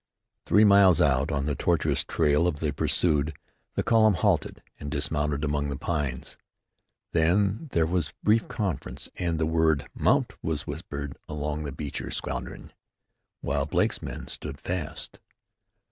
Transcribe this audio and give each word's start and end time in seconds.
Three 0.47 0.63
miles 0.63 0.99
out, 0.99 1.31
on 1.31 1.45
the 1.45 1.53
tortuous 1.53 2.03
trail 2.03 2.47
of 2.47 2.59
the 2.59 2.73
pursued, 2.73 3.35
the 3.75 3.83
column 3.83 4.15
halted 4.15 4.63
and 4.79 4.89
dismounted 4.89 5.43
among 5.45 5.69
the 5.69 5.75
pines. 5.75 6.37
Then 7.11 7.67
there 7.73 7.85
was 7.85 8.11
brief 8.23 8.47
conference, 8.47 9.09
and 9.17 9.37
the 9.39 9.45
word 9.45 9.87
"Mount" 9.93 10.33
was 10.43 10.65
whispered 10.65 11.19
along 11.29 11.65
the 11.65 11.71
Beecher 11.71 12.09
squadron, 12.09 12.73
while 13.41 13.67
Blake's 13.67 14.01
men 14.01 14.27
stood 14.27 14.59
fast. 14.59 15.19